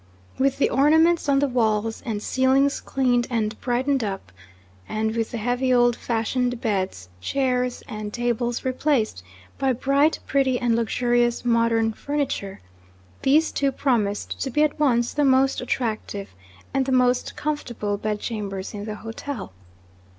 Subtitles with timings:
[0.39, 4.31] With the ornaments on the walls and ceilings cleaned and brightened up,
[4.89, 9.21] and with the heavy old fashioned beds, chairs, and tables replaced
[9.59, 12.61] by bright, pretty, and luxurious modern furniture,
[13.21, 16.33] these two promised to be at once the most attractive
[16.73, 19.53] and the most comfortable bedchambers in the hotel.